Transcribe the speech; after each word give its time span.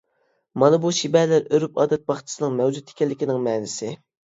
مانا 0.63 0.79
بۇ 0.85 0.93
شىبەلەر 0.99 1.45
ئۆرپ-ئادەت 1.51 2.09
باغچىسىنىڭ 2.09 2.59
مەۋجۇت 2.63 2.93
ئىكەنلىكىنىڭ 2.95 3.49
مەنىسى. 3.51 3.95